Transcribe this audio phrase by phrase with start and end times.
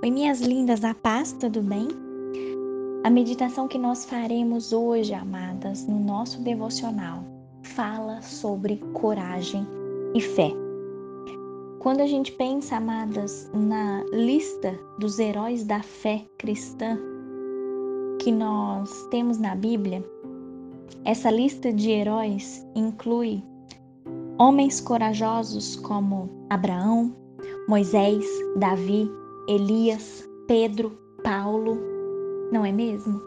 [0.00, 1.88] Oi, minhas lindas, a paz, tudo bem?
[3.02, 7.24] A meditação que nós faremos hoje, amadas, no nosso devocional,
[7.64, 9.66] fala sobre coragem
[10.14, 10.52] e fé.
[11.80, 16.96] Quando a gente pensa, amadas, na lista dos heróis da fé cristã
[18.20, 20.00] que nós temos na Bíblia,
[21.04, 23.42] essa lista de heróis inclui
[24.38, 27.12] homens corajosos como Abraão,
[27.66, 28.24] Moisés,
[28.56, 29.10] Davi,
[29.48, 30.90] Elias, Pedro,
[31.24, 31.78] Paulo,
[32.52, 33.18] não é mesmo?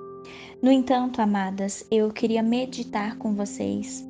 [0.61, 4.07] No entanto, amadas, eu queria meditar com vocês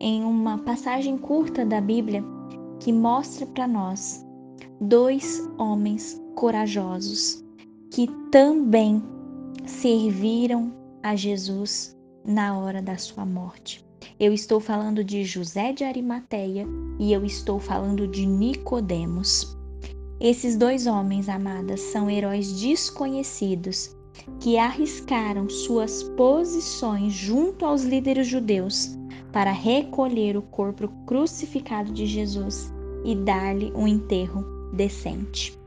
[0.00, 2.24] em uma passagem curta da Bíblia
[2.80, 4.24] que mostra para nós
[4.80, 7.44] dois homens corajosos
[7.90, 9.02] que também
[9.66, 13.84] serviram a Jesus na hora da sua morte.
[14.18, 16.66] Eu estou falando de José de Arimateia
[16.98, 19.59] e eu estou falando de Nicodemos.
[20.20, 23.96] Esses dois homens, amadas, são heróis desconhecidos
[24.38, 28.98] que arriscaram suas posições junto aos líderes judeus
[29.32, 32.70] para recolher o corpo crucificado de Jesus
[33.02, 35.58] e dar-lhe um enterro decente.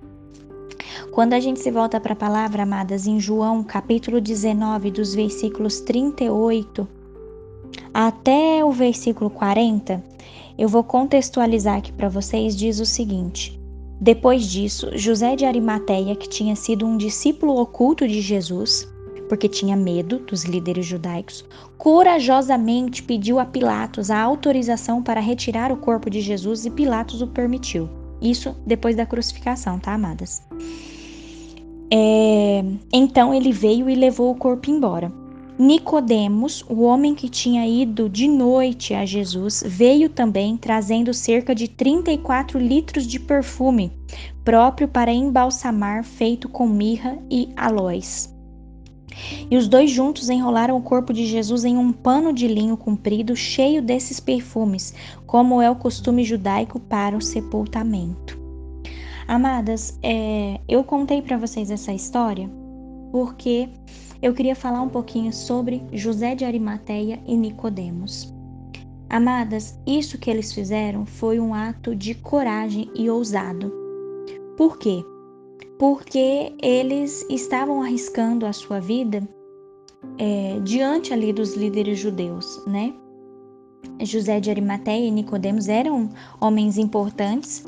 [1.12, 5.80] Quando a gente se volta para a palavra, amadas, em João, capítulo 19, dos versículos
[5.82, 6.88] 38
[7.92, 10.04] até o versículo 40,
[10.60, 13.63] eu vou contextualizar aqui para vocês, diz o seguinte:
[14.04, 18.86] depois disso, José de Arimateia, que tinha sido um discípulo oculto de Jesus,
[19.30, 21.46] porque tinha medo dos líderes judaicos,
[21.78, 27.28] corajosamente pediu a Pilatos a autorização para retirar o corpo de Jesus e Pilatos o
[27.28, 27.90] permitiu.
[28.22, 30.44] Isso depois da crucificação, tá, amadas?
[31.90, 32.62] É...
[32.92, 35.10] Então ele veio e levou o corpo embora.
[35.64, 41.70] Nicodemos, o homem que tinha ido de noite a Jesus, veio também trazendo cerca de
[41.70, 43.90] 34 litros de perfume,
[44.44, 48.36] próprio para embalsamar, feito com mirra e aloés.
[49.50, 53.34] E os dois juntos enrolaram o corpo de Jesus em um pano de linho comprido
[53.34, 54.94] cheio desses perfumes,
[55.26, 58.38] como é o costume judaico para o sepultamento.
[59.26, 62.50] Amadas, é, eu contei para vocês essa história
[63.14, 63.70] porque
[64.24, 68.34] eu queria falar um pouquinho sobre José de Arimateia e Nicodemos.
[69.10, 73.70] Amadas, isso que eles fizeram foi um ato de coragem e ousado.
[74.56, 75.04] Por quê?
[75.78, 79.28] Porque eles estavam arriscando a sua vida
[80.18, 82.94] é, diante ali dos líderes judeus, né?
[84.02, 86.10] José de Arimateia e Nicodemos eram
[86.40, 87.66] homens importantes,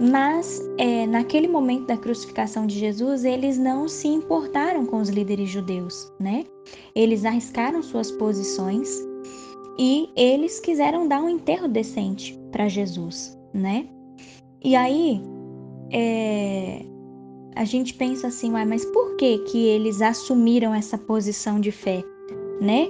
[0.00, 5.48] mas é, naquele momento da crucificação de Jesus, eles não se importaram com os líderes
[5.48, 6.44] judeus, né?
[6.94, 8.88] Eles arriscaram suas posições
[9.78, 13.86] e eles quiseram dar um enterro decente para Jesus, né?
[14.62, 15.20] E aí
[15.92, 16.84] é,
[17.54, 22.02] a gente pensa assim, mas por que que eles assumiram essa posição de fé,
[22.60, 22.88] né?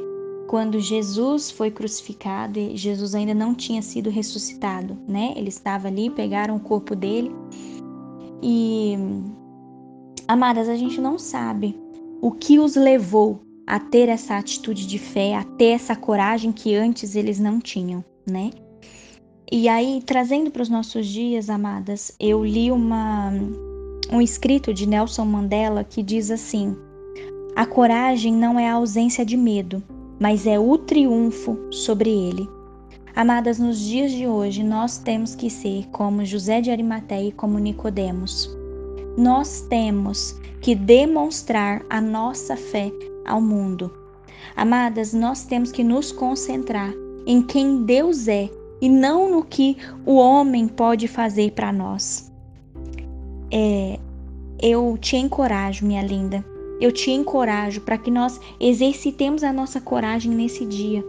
[0.49, 5.33] Quando Jesus foi crucificado e Jesus ainda não tinha sido ressuscitado, né?
[5.37, 7.31] Ele estava ali, pegaram o corpo dele.
[8.43, 8.97] E
[10.29, 11.79] amadas, a gente não sabe
[12.21, 16.75] o que os levou a ter essa atitude de fé, a ter essa coragem que
[16.75, 18.51] antes eles não tinham, né?
[19.51, 23.33] E aí, trazendo para os nossos dias, amadas, eu li uma
[24.13, 26.77] um escrito de Nelson Mandela que diz assim:
[27.57, 29.83] A coragem não é a ausência de medo,
[30.19, 32.49] mas é o triunfo sobre ele.
[33.17, 37.59] Amadas, nos dias de hoje nós temos que ser como José de Arimateia e como
[37.59, 38.51] Nicodemos.
[39.17, 42.91] Nós temos que demonstrar a nossa fé
[43.25, 43.93] ao mundo.
[44.57, 46.93] Amadas, nós temos que nos concentrar
[47.27, 48.51] em quem Deus é
[48.81, 52.33] e não no que o homem pode fazer para nós.
[53.53, 53.99] É,
[54.61, 56.45] eu te encorajo, minha linda,
[56.81, 61.05] eu te encorajo para que nós exercitemos a nossa coragem nesse dia,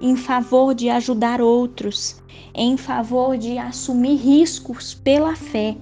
[0.00, 2.20] em favor de ajudar outros,
[2.54, 5.76] em favor de assumir riscos pela fé,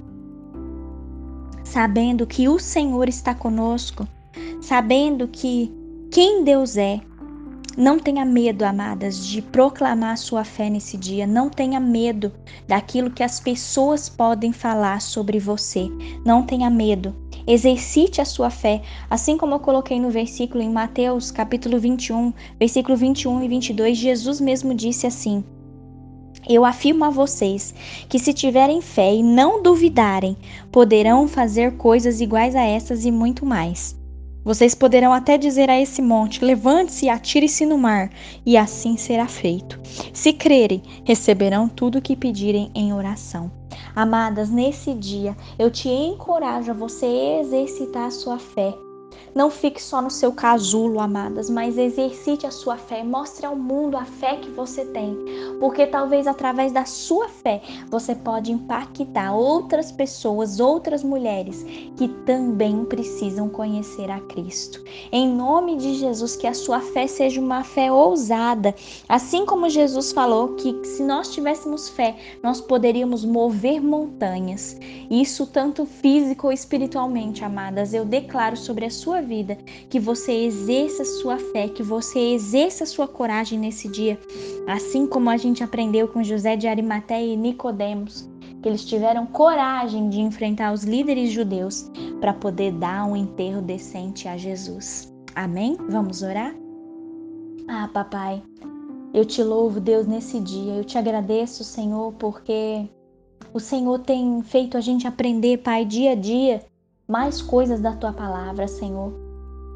[1.65, 4.06] sabendo que o Senhor está conosco,
[4.61, 5.73] sabendo que
[6.11, 7.00] quem Deus é.
[7.79, 11.25] Não tenha medo, amadas, de proclamar sua fé nesse dia.
[11.25, 12.33] Não tenha medo
[12.67, 15.88] daquilo que as pessoas podem falar sobre você.
[16.25, 17.15] Não tenha medo
[17.46, 22.96] Exercite a sua fé, assim como eu coloquei no versículo em Mateus, capítulo 21, versículo
[22.96, 25.44] 21 e 22, Jesus mesmo disse assim:
[26.48, 27.75] eu afirmo a vocês
[28.08, 30.37] que, se tiverem fé e não duvidarem,
[30.72, 33.96] poderão fazer coisas iguais a essas e muito mais.
[34.42, 38.10] Vocês poderão até dizer a esse monte: levante-se e atire-se no mar,
[38.44, 39.78] e assim será feito.
[40.12, 43.60] Se crerem, receberão tudo o que pedirem em oração.
[43.94, 48.76] Amadas, nesse dia eu te encorajo a você exercitar a sua fé
[49.35, 53.97] não fique só no seu casulo, amadas, mas exercite a sua fé, mostre ao mundo
[53.97, 55.17] a fé que você tem,
[55.59, 61.65] porque talvez através da sua fé você pode impactar outras pessoas, outras mulheres
[61.97, 64.82] que também precisam conhecer a Cristo.
[65.12, 68.75] Em nome de Jesus, que a sua fé seja uma fé ousada,
[69.09, 74.76] assim como Jesus falou que se nós tivéssemos fé, nós poderíamos mover montanhas.
[75.11, 77.94] Isso tanto físico ou espiritualmente, amadas.
[77.94, 79.56] Eu declaro sobre a vida,
[79.88, 84.19] que você exerça sua fé, que você exerça sua coragem nesse dia,
[84.67, 88.28] assim como a gente aprendeu com José de Arimateia e Nicodemos,
[88.62, 91.90] que eles tiveram coragem de enfrentar os líderes judeus
[92.20, 95.12] para poder dar um enterro decente a Jesus.
[95.34, 95.76] Amém?
[95.88, 96.55] Vamos orar?
[97.69, 98.43] Ah, papai,
[99.12, 100.75] eu te louvo, Deus, nesse dia.
[100.75, 102.88] Eu te agradeço, Senhor, porque
[103.52, 106.64] o Senhor tem feito a gente aprender, Pai, dia a dia,
[107.11, 109.12] mais coisas da tua palavra, Senhor.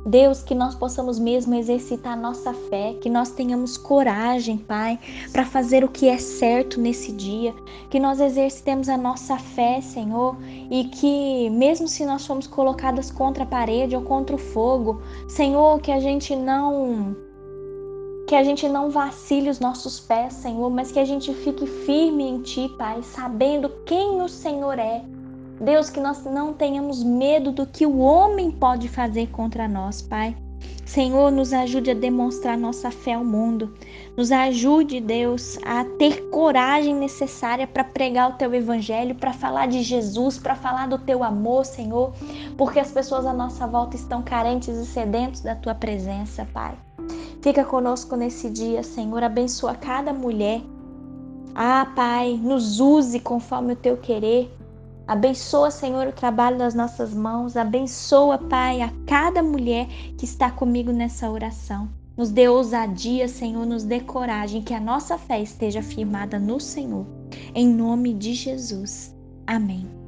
[0.06, 5.00] Deus, que nós possamos mesmo exercitar nossa fé, que nós tenhamos coragem, Pai,
[5.32, 7.54] para fazer o que é certo nesse dia,
[7.90, 10.36] que nós exercitemos a nossa fé, Senhor,
[10.70, 15.80] e que mesmo se nós formos colocadas contra a parede ou contra o fogo, Senhor,
[15.80, 17.16] que a gente não
[18.26, 22.24] que a gente não vacile os nossos pés, Senhor, mas que a gente fique firme
[22.24, 25.04] em Ti, Pai, sabendo quem o Senhor é
[25.60, 30.36] Deus, que nós não tenhamos medo do que o homem pode fazer contra nós, Pai.
[30.84, 33.74] Senhor, nos ajude a demonstrar nossa fé ao mundo.
[34.16, 39.82] Nos ajude, Deus, a ter coragem necessária para pregar o teu evangelho, para falar de
[39.82, 42.12] Jesus, para falar do teu amor, Senhor,
[42.56, 46.76] porque as pessoas à nossa volta estão carentes e sedentos da tua presença, Pai.
[47.40, 49.22] Fica conosco nesse dia, Senhor.
[49.22, 50.60] Abençoa cada mulher.
[51.54, 54.50] Ah, Pai, nos use conforme o teu querer.
[55.06, 57.56] Abençoa, Senhor, o trabalho das nossas mãos.
[57.56, 59.86] Abençoa, Pai, a cada mulher
[60.16, 61.88] que está comigo nessa oração.
[62.16, 67.06] Nos dê ousadia, Senhor, nos dê coragem, que a nossa fé esteja firmada no Senhor.
[67.54, 69.14] Em nome de Jesus.
[69.46, 70.03] Amém.